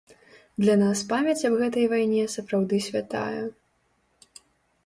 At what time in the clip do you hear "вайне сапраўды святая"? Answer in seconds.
1.93-3.47